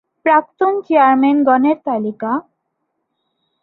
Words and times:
প্রাক্তন 0.25 0.73
চেয়ারম্যানগণের 0.85 1.77
তালিকা 1.85 2.31